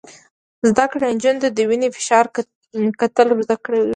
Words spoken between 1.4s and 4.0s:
ته د وینې فشار کتل ور زده کوي.